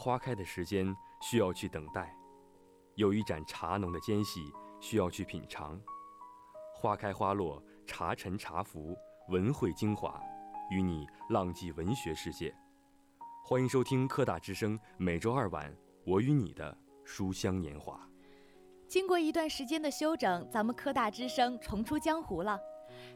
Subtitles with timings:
[0.00, 2.16] 花开的时间需要去等待，
[2.94, 4.44] 有一盏茶浓的间隙
[4.78, 5.76] 需要去品尝。
[6.72, 8.96] 花开花落，茶沉茶浮，
[9.28, 10.22] 文汇精华，
[10.70, 12.54] 与你浪迹文学世界。
[13.44, 18.00] 欢迎收听科大之声，每周二晚我与你的书香年华。
[18.86, 22.56] 经过一段时间的休整，咱们科大之声重出江湖了。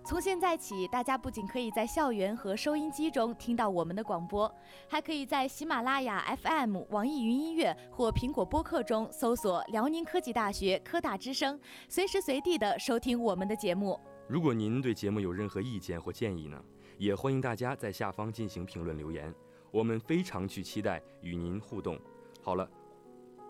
[0.04, 4.52] 从现在起，大家不仅可以在校园和收音机中听到我们的广播，
[4.88, 13.98] 还可以在喜马拉雅 FM、网易云音乐或苹果播客中搜索辽宁科技大学科大之声，随时随地的收听我们的节目。
[14.28, 16.62] 如果您对节目有任何意见或建议呢，
[16.98, 19.32] 也欢迎大家在下方进行评论留言，
[19.70, 21.98] 我们非常去期待与您互动。
[22.42, 22.68] 好了。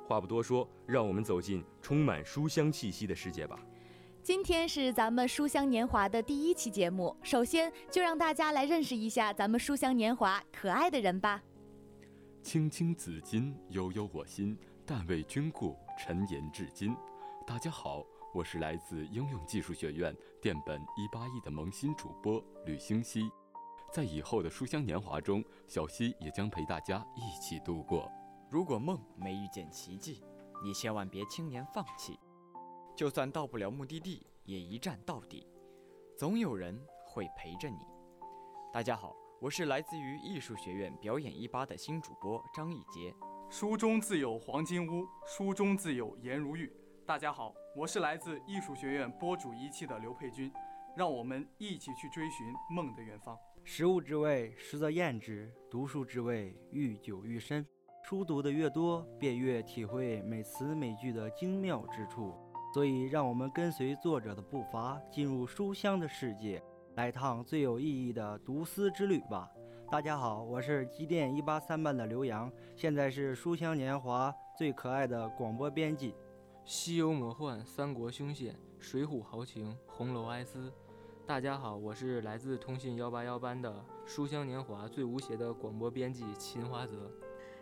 [0.04, 3.58] 话不多说，让我们走进充满书香气息的世界吧。
[4.22, 11.42] 今天是咱们书香年华的第一期节目，首先就让大家来认识一下咱们书香年华可爱的人吧。
[12.40, 14.56] 青青子衿，悠悠我心，
[14.86, 16.94] 但为君故，沉吟至今。
[17.44, 23.28] 大家好，我是来自应用技术学院电本一八一的萌新主播吕星希。
[23.92, 28.08] 在以后的书香年华中，小溪也将陪大家一起度过。
[28.48, 30.22] 如果梦没遇见奇迹，
[30.62, 32.16] 你千万别轻言放弃。
[32.94, 35.46] 就算到不了目的地，也一站到底。
[36.16, 37.78] 总有人会陪着你。
[38.72, 43.14] 大家好，我是来自于艺术学院表演一八的新主播张艺杰。
[43.48, 46.70] 书中自有黄金屋，书中自有颜如玉。
[47.06, 50.52] 大家好，我是来自艺术学院播主一期的刘佩君。
[50.94, 53.34] 让我们一起去追寻梦的远方。
[53.64, 57.66] 食物之味，食则厌之；读书之味，愈久愈深。
[58.04, 62.34] 书读的越多，便越体会每词每句的精妙之处。
[62.72, 66.62] 所以，让我们跟随作者的步伐，进入书香的世界，
[66.94, 69.46] 来趟最有意义的读思之旅吧。
[69.90, 76.14] 大家好，我是机电一八三班的刘洋，现在是书香年华最可爱的广播编辑。
[76.64, 80.72] 西游魔幻，三国凶险，水浒豪情，红楼哀思。
[81.26, 87.10] 大家好，我是来自通信幺八幺班的书香年华最无邪的广播编辑秦华泽。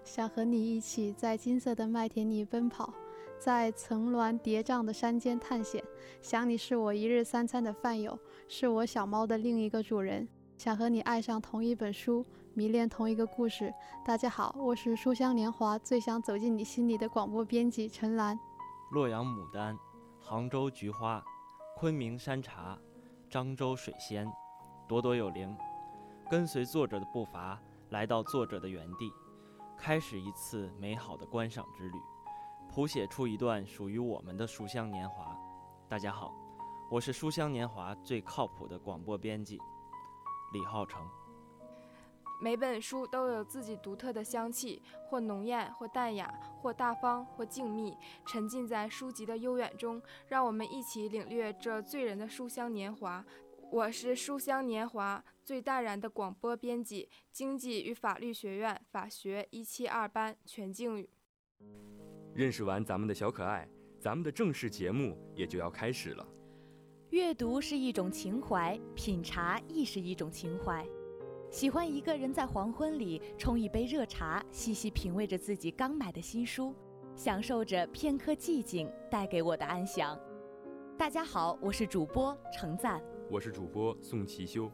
[0.04, 2.94] 想和你一起在金色的麦田里奔跑，
[3.40, 5.82] 在层峦叠嶂的山间探险。
[6.20, 10.28] 想你是我一日三餐的饭友，是我小猫的另一个主人。
[10.58, 13.72] 想和你爱上同一本书，迷恋同一个故事。
[14.04, 18.38] 大家好，我是书香年华最想走进你心里的广播编辑陈兰。
[18.90, 19.74] 洛阳牡丹，
[20.20, 21.24] 杭州菊花，
[21.78, 22.78] 昆明山茶，
[23.30, 24.30] 漳州水仙，
[24.86, 25.56] 朵朵有灵。
[26.30, 27.58] 跟随作者的步伐，
[27.88, 29.10] 来到作者的原地。
[29.78, 31.96] 开始一次美好的观赏之旅，
[32.80, 35.36] 谱写出一段属于我们的书香年华。
[35.86, 36.34] 大家好，
[36.90, 39.58] 我是书香年华最靠谱的广播编辑
[40.54, 41.06] 李浩成。
[42.40, 44.80] 每本书都有自己独特的香气，
[45.10, 46.32] 或浓艳，或淡雅，
[46.62, 50.00] 或大方，或静谧，沉浸在书籍的悠远中。
[50.28, 53.22] 让我们一起领略这醉人的书香年华。
[53.70, 61.10] 我是书香年华最淡然的广播编辑，经济与法律学院法学一七二班全静宇。
[62.34, 63.68] 认识完咱们的小可爱，
[63.98, 66.26] 咱们的正式节目也就要开始了。
[67.10, 70.86] 阅读是一种情怀，品茶亦是一种情怀。
[71.50, 76.72] 喜欢一个人在黄昏里冲一杯热茶，细细品味着自己刚买的新书，
[77.16, 80.16] 享受着片刻寂静带给我的安详。
[80.96, 83.02] 大家好，我是主播程赞。
[83.28, 84.70] 我是主播宋其修。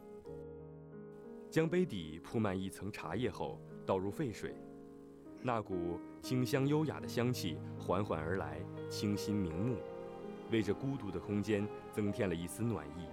[1.49, 4.53] 将杯底铺满一层茶叶后，倒入沸水，
[5.47, 8.57] 那股清香优雅的香气缓缓而来，
[8.89, 9.77] 清新明目，
[10.51, 13.07] 为这孤独的空间增添了一丝暖意。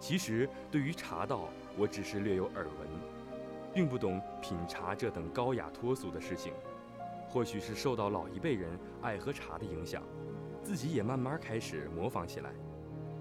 [0.00, 2.88] 其实，对于茶道，我只是略有耳闻，
[3.72, 6.52] 并不懂品茶这等高雅脱俗的事情。
[7.28, 10.02] 或许是受到老一辈人爱喝茶的影响，
[10.64, 12.50] 自己也慢慢开始模仿起来。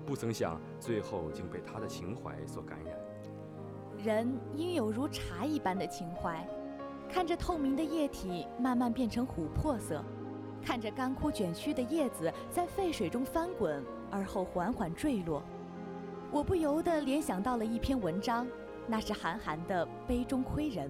[0.04, 2.98] 不曾想，最后竟被他的情怀所感染。
[4.04, 6.44] 人应有如茶一般的情怀，
[7.12, 10.04] 看着透明的液体慢慢变成琥珀色，
[10.64, 15.44] 看着干枯卷曲的叶子在沸水中翻滚，而后缓缓坠落，
[16.32, 18.48] 我不由得联想到了一篇文章，
[18.88, 20.88] 那是韩寒的《杯中窥人》。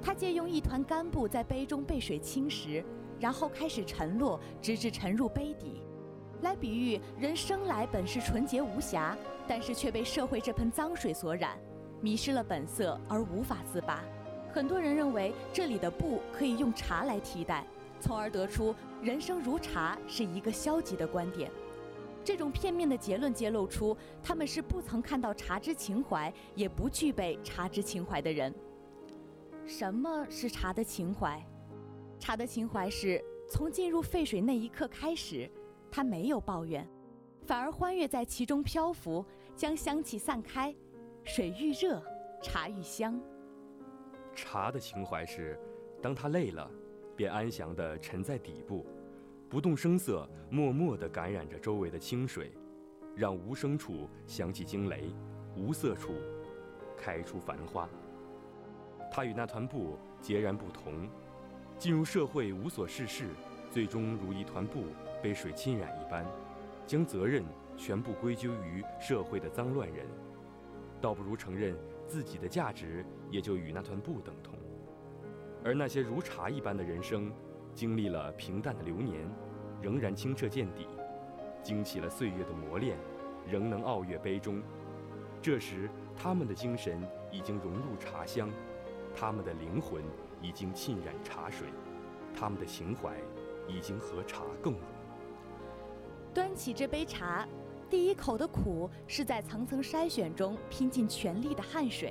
[0.00, 2.82] 他借用一团干布在杯中被水侵蚀，
[3.20, 5.82] 然后开始沉落，直至沉入杯底。
[6.40, 9.14] 来比喻人生来本是纯洁无瑕，
[9.46, 11.58] 但是却被社会这盆脏水所染，
[12.00, 14.02] 迷失了本色而无法自拔。
[14.58, 17.64] 很多人认为这里的不可以用茶来替代，
[18.00, 21.48] 从而得出人生如茶是一个消极的观点。
[22.24, 28.52] 这种片面的结论揭露出他们是不曾看到茶之情怀，也不具备茶之情怀的人。
[29.64, 31.40] 什么是茶的情怀？
[32.18, 35.48] 茶的情怀是从进入沸水那一刻开始，
[35.88, 36.84] 他没有抱怨，
[37.46, 39.24] 反而欢悦在其中漂浮，
[39.54, 40.74] 将香气散开。
[41.22, 42.02] 水愈热，
[42.42, 43.20] 茶愈香。
[44.44, 45.58] 茶的情怀是，
[46.00, 46.70] 当他累了，
[47.16, 48.86] 便安详地沉在底部，
[49.48, 52.52] 不动声色，默默地感染着周围的清水，
[53.16, 55.12] 让无声处响起惊雷，
[55.56, 56.12] 无色处
[56.96, 57.88] 开出繁花。
[59.10, 61.08] 他与那团布截然不同，
[61.76, 63.26] 进入社会无所事事，
[63.72, 64.84] 最终如一团布
[65.20, 66.24] 被水浸染一般，
[66.86, 67.42] 将责任
[67.76, 70.06] 全部归咎于社会的脏乱人，
[71.00, 71.76] 倒不如承认
[72.08, 74.58] 自己的价值也就与那团布等同。
[75.62, 77.30] 而那些如茶一般的人生，
[77.74, 79.28] 经历了平淡的流年，
[79.82, 80.86] 仍然清澈见底；
[81.62, 82.96] 经起了岁月的磨练，
[83.46, 84.62] 仍能傲月杯中。
[85.42, 88.50] 这时，他们的精神已经融入茶香。
[89.14, 90.02] 他们的灵魂
[90.40, 91.66] 已经浸染茶水，
[92.34, 93.16] 他们的情怀
[93.66, 94.82] 已经和茶共融。
[96.32, 97.48] 端起这杯茶，
[97.90, 102.10] 第一口的苦是在层层筛选中拼尽全力的汗水；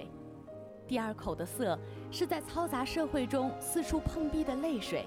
[0.87, 1.77] 第二口的涩
[2.11, 5.03] 是在嘈杂社会中四处碰壁的泪水；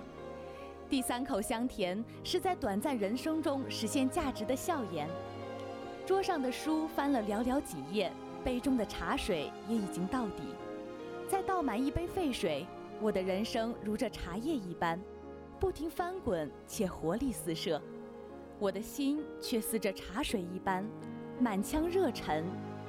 [0.88, 5.08] 第三口香甜是在短暂人生中实现价值的笑颜。
[6.06, 8.12] 桌上的书翻了寥寥几页，
[8.44, 10.54] 杯中的茶水也已经到底。
[11.28, 12.64] 再倒满一杯沸水，
[13.00, 15.00] 我的人生如这茶叶一般，
[15.58, 17.80] 不停翻滚且活力四射；
[18.60, 20.86] 我的心却似这茶水一般，
[21.40, 22.44] 满腔热忱，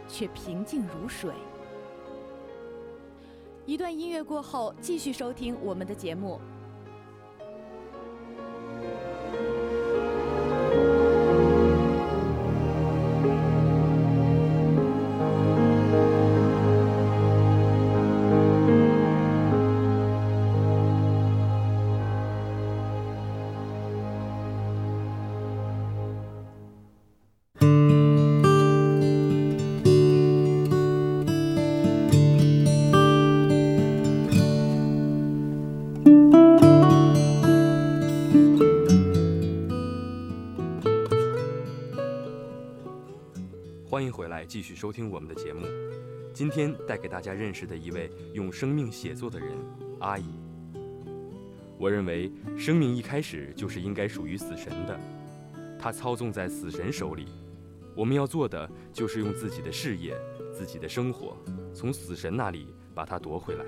[0.05, 1.31] 却平静如水。
[3.65, 6.41] 一段音乐过后，继续收听我们的节目。
[43.91, 45.67] 欢迎回来，继续收听我们的节目。
[46.33, 49.49] 今天带给大家认识的一位用生命写作的人——
[49.99, 50.23] 阿姨。
[51.77, 54.97] 我认为，生命一开始就是应该属于死神的，
[55.77, 57.25] 它操纵在死神手里。
[57.93, 60.15] 我们要做的就是用自己的事业、
[60.53, 61.35] 自己的生活，
[61.73, 63.65] 从死神那里把它夺回来。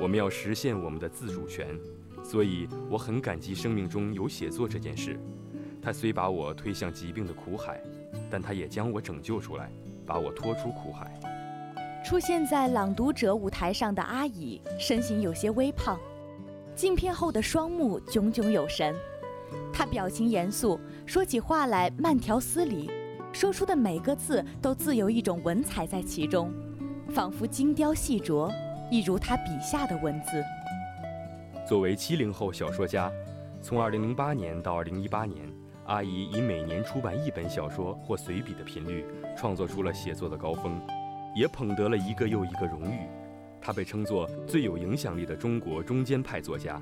[0.00, 1.76] 我们要实现我们的自主权。
[2.22, 5.18] 所以，我很感激生命中有写作这件事。
[5.82, 7.82] 它虽把我推向疾病的苦海。
[8.30, 9.70] 但他也将我拯救出来，
[10.06, 11.12] 把我拖出苦海。
[12.04, 15.98] 出现在《朗读者》舞台上的阿乙，身形有些微胖，
[16.74, 18.94] 镜片后的双目炯炯有神。
[19.72, 22.90] 他表情严肃，说起话来慢条斯理，
[23.32, 26.52] 说出的每个字都自有一种文采在其中，
[27.10, 28.50] 仿佛精雕细琢，
[28.90, 30.42] 一如他笔下的文字。
[31.66, 33.12] 作为七零后小说家，
[33.60, 35.57] 从2008年到2018年。
[35.88, 39.06] 阿姨以每年出版一本小说或随笔的频率，
[39.38, 40.78] 创作出了写作的高峰，
[41.34, 43.08] 也捧得了一个又一个荣誉。
[43.58, 46.78] 她被称作最有影响力的中国中间派作家，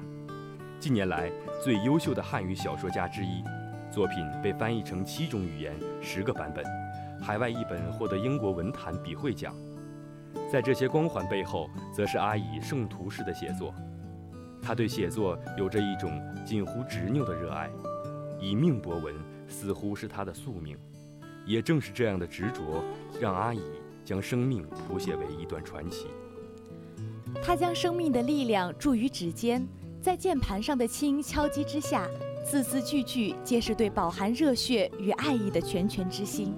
[0.80, 1.30] 近年来
[1.62, 3.44] 最优秀的汉语小说家之一。
[3.92, 5.72] 作品被翻译成七种语言，
[6.02, 6.64] 十个版本，
[7.22, 9.54] 海外译本获得英国文坛笔会奖。
[10.50, 13.72] 在这些光环背后，则是阿姨圣徒式的写作。
[14.60, 17.70] 她对写作有着一种近乎执拗的热爱。
[18.40, 19.14] 以命博文
[19.48, 20.76] 似乎是他的宿命，
[21.44, 22.82] 也正是这样的执着，
[23.20, 23.60] 让阿乙
[24.04, 26.06] 将生命谱写为一段传奇。
[27.42, 29.66] 他将生命的力量注于指尖，
[30.00, 32.08] 在键盘上的轻敲击之下，
[32.44, 36.54] 字字句句皆是对饱含热血与爱意的拳拳之心。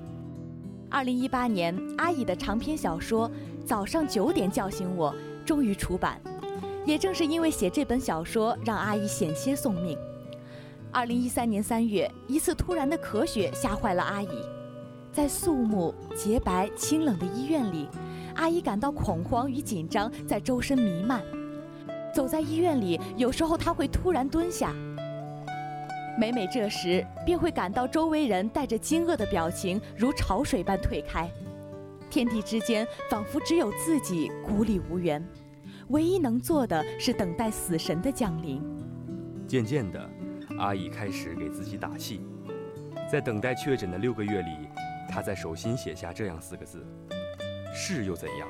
[0.90, 3.28] 二零一八年，阿乙的长篇小说
[3.64, 5.12] 《早上九点叫醒我》
[5.44, 6.20] 终于出版，
[6.86, 9.98] 也正是因为写这本小说，让阿乙险些送命。
[10.98, 14.28] 二零一三年三月，一次突然的咳血吓坏了阿姨，
[15.12, 17.88] 在肃穆、洁白、清冷的医院里，
[18.34, 21.22] 阿姨感到恐慌与紧张在周身弥漫。
[22.12, 24.74] 走在医院里，有时候她会突然蹲下，
[26.18, 31.30] 每每这时，便会感到周围人带着惊愕的表情如潮水般退开，
[32.10, 35.24] 天地之间仿佛只有自己孤立无援，
[35.90, 38.60] 唯一能做的是等待死神的降临。
[39.46, 40.10] 渐渐的。
[40.58, 42.20] 阿姨开始给自己打气，
[43.10, 44.68] 在等待确诊的六个月里，
[45.08, 46.84] 她在手心写下这样四个字
[47.72, 48.48] ：“是又怎样？”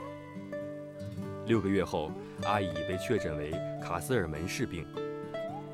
[1.46, 2.10] 六个月后，
[2.44, 4.86] 阿姨被确诊为卡斯尔门氏病。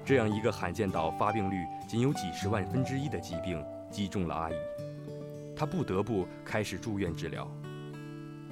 [0.05, 1.57] 这样一个罕见到发病率
[1.89, 4.55] 仅有几十万分之一的疾病，击中了阿姨，
[5.57, 7.49] 他不得不开始住院治疗。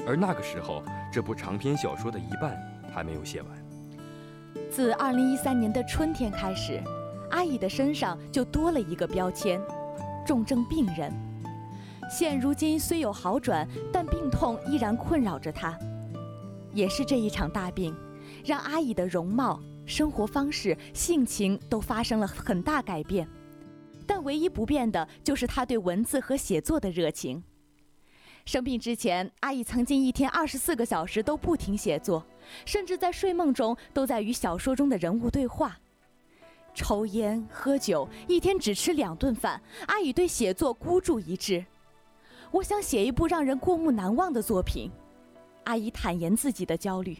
[0.06, 2.56] 而那个时候，这部长篇小说的一半
[2.92, 3.50] 还没有写完。
[4.70, 6.80] 自2013年的春天开始，
[7.32, 9.60] 阿姨的身上就多了一个标签——
[10.24, 11.12] 重症病人。
[12.08, 15.76] 现如今虽有好转，但病痛依然困扰着他。
[16.72, 17.94] 也是这一场大病，
[18.44, 19.60] 让阿姨的容貌。
[19.84, 23.28] 生活方式、性情都发生了很大改变，
[24.06, 27.42] 但唯一不变的就是她对文字和写作的热情。
[28.44, 32.24] 生病之前，阿姨曾经一天二十四个小时都不停写作，
[32.64, 35.76] 甚至在睡梦中都在与小说中的人物对话。
[36.74, 39.60] 抽烟喝酒，一天只吃两顿饭。
[39.86, 41.64] 阿姨对写作孤注一掷，
[42.50, 44.90] 我想写一部让人过目难忘的作品。
[45.64, 47.16] 阿姨坦言自己的焦虑。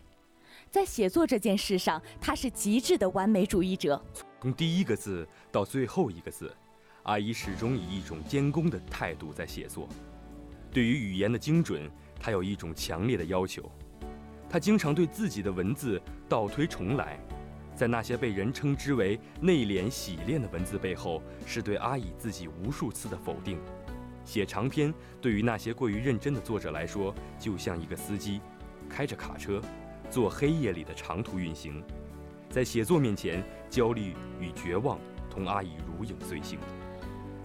[0.71, 4.03] 在写作这件事上，她是极致的完美主义者。
[4.41, 6.55] 从第一个字到最后一个字，
[7.03, 9.87] 阿姨始终以一种监工的态度在写作。
[10.71, 13.71] 对于语言的精准，她有一种强烈的要求。
[14.49, 17.21] 她经常对自己的文字倒推重来，
[17.83, 23.59] 在那些被人称之为内敛洗练的文字背后，是对阿乙自己无数次的否定。
[24.25, 28.41] 写长篇对于那些过于认真的作者来说，就像一个司机
[28.89, 29.61] 开着卡车。
[30.09, 31.83] 做黑夜里的长途运行，
[32.49, 34.97] 在写作面前，焦虑与绝望
[35.29, 36.61] 同阿姨如影随形。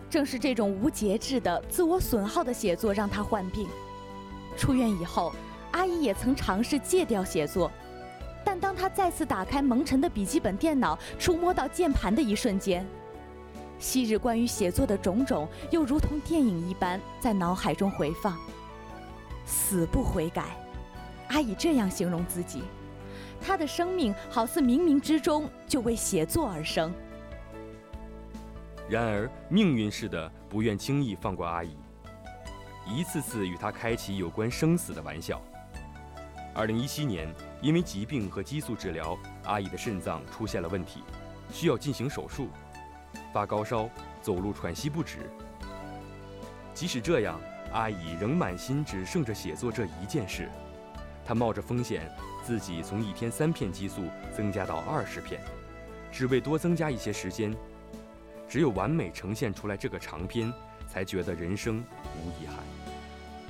[0.07, 3.67] 正是这种无节制的自我损耗的写作让他患病。
[4.55, 5.33] 出院以后，
[5.71, 7.71] 阿姨也曾尝试戒掉写作，
[8.59, 12.85] 当他再次打开蒙尘的笔记本电脑，触摸到键盘的一瞬间，
[13.79, 18.37] 昔日关于写作的种种又如同电影一般在脑海中回放，
[19.45, 20.45] 死不悔改。
[21.29, 22.63] 阿姨这样形容自己：
[23.41, 26.93] 他的生命好似冥冥之中就为写作而生。
[28.89, 31.75] 然而，命运似的不愿轻易放过阿姨，
[32.87, 35.41] 一次次与他开起有关生死的玩笑。
[36.55, 37.27] 二零一七年，
[37.61, 41.03] 因为疾病和激素治疗，阿姨的肾脏出现了问题，
[41.51, 42.49] 需要进行手术，
[43.33, 43.89] 发高烧，
[44.21, 45.29] 走路喘息不止。
[46.73, 47.39] 即使这样，
[47.71, 50.49] 阿姨仍满心只剩着写作这一件事。
[51.25, 52.09] 她冒着风险，
[52.43, 54.03] 自己从一天三片激素
[54.35, 55.41] 增加到二十片，
[56.11, 57.53] 只为多增加一些时间。
[58.47, 60.53] 只有完美呈现出来这个长篇，
[60.87, 61.83] 才觉得人生
[62.15, 62.86] 无遗憾。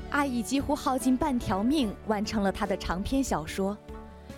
[0.09, 3.77] 阿乙几乎耗尽半条命完成了他的长篇小说，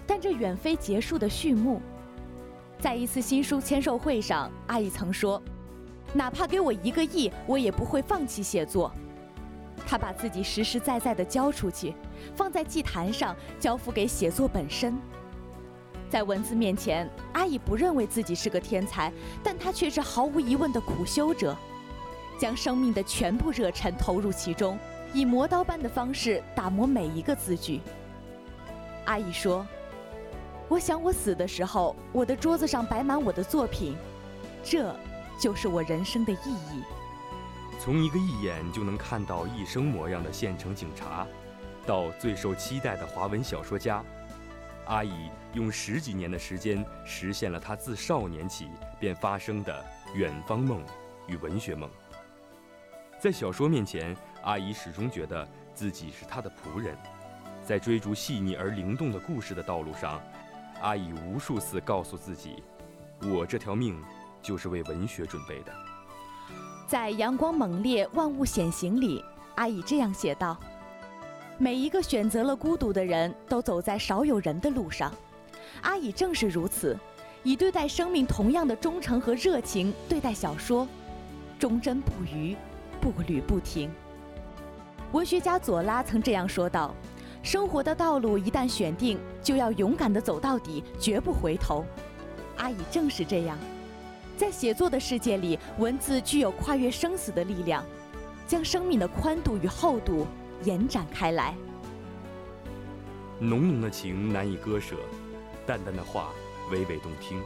[0.07, 1.81] 但这远非结束的序幕。
[2.79, 5.41] 在一次新书签售会上，阿乙曾说
[6.13, 8.91] ：“哪怕给我一个亿，我也不会放弃写作。”
[9.85, 11.93] 他把自己实实在在地交出去，
[12.35, 14.97] 放在祭坛上，交付给写作本身。
[16.09, 19.11] 在文字面前，阿乙不认为自己是个天才，
[19.43, 21.55] 但他却是毫无疑问的苦修者，
[22.39, 24.77] 将生命的全部热忱投入其中，
[25.13, 27.81] 以磨刀般的方式打磨每一个字句。
[29.05, 29.65] 阿姨说
[30.69, 33.97] ：“我想我死的时候，我的桌子上摆满我的作品，
[34.63, 34.95] 这
[35.41, 36.83] 就是我人生的意义。”
[37.79, 41.25] 从一个一眼就能看到一生模样的县城警察，
[41.87, 44.03] 到最受期待的华文小说家，
[44.85, 50.83] 阿姨用十几年的时间实现了他自少年起便发生的远方梦
[51.25, 51.89] 与文学梦。
[53.17, 56.95] 在小说面前，阿姨始终觉得自己是他的仆人。
[57.63, 60.19] 在追逐细腻而灵动的故事的道路上，
[60.81, 62.63] 阿姨无数次告诉自己
[63.21, 64.01] ：“我这条命
[64.41, 65.71] 就是为文学准备的。”
[66.87, 69.23] 在阳光猛烈、万物显形里，
[69.55, 70.57] 阿姨这样写道
[71.59, 75.13] ：“每一个选择了孤独的人都走在少有人的路上。
[75.81, 76.97] 阿姨正是如此，
[77.43, 80.87] 以对待生命同样的忠诚和热情对待小说，
[81.59, 82.55] 忠贞不渝，
[82.99, 83.91] 步履不停。”
[85.11, 86.93] 文学家左拉曾这样说道
[87.41, 91.83] ：“生活的道路一旦选定，就要勇敢地走到底，绝不回头。”
[92.57, 93.57] 阿乙正是这样。
[94.37, 97.83] 在写作的世界里，文字具有跨越生死的力量，
[98.45, 100.27] 将生命的宽度与厚度
[100.63, 101.55] 延展开来。
[103.39, 104.95] 浓浓的情难以割舍，
[105.65, 106.29] 淡淡的话
[106.71, 107.41] 娓娓动听。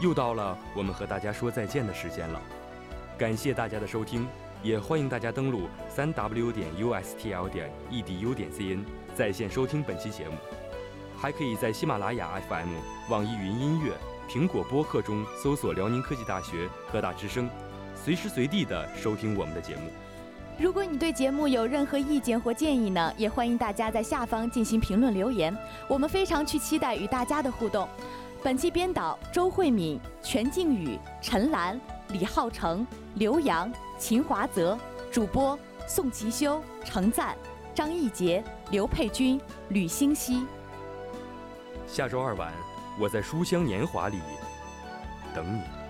[0.00, 2.40] 又到了我们和大家说再见的时间了，
[3.18, 4.26] 感谢大家的收听，
[4.62, 10.36] 也欢迎大家登录三 w 点 ustl 点 edu 点 cn 在线收听本期节目，
[11.16, 12.68] 还可以在喜马拉雅 FM、
[13.10, 13.92] 网易云音乐。
[14.28, 17.50] 苹果播客中搜索辽宁科技大学科大之声，
[17.96, 19.82] 随时随地的收听我们的节目。
[20.58, 25.54] 如果你对节目有任何意见或建议呢，也欢迎大家在下方进行评论留言，
[25.88, 27.88] 我们非常去期待与大家的互动。
[28.44, 31.78] 本期编导周慧敏、全静宇、陈兰、
[32.08, 33.70] 李浩成、刘洋、
[34.02, 34.76] 秦华泽，
[35.12, 35.56] 主播
[35.86, 37.36] 宋其修、程赞、
[37.72, 38.42] 张艺杰、
[38.72, 40.44] 刘佩君、吕星熙。
[41.86, 42.52] 下周二晚，
[42.98, 44.18] 我在《书香年华》里
[45.32, 45.81] 等你。